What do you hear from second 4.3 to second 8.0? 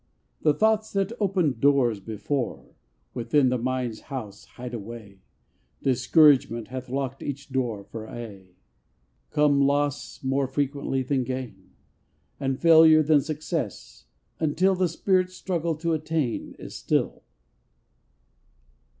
hide away; Discouragement hath locked each door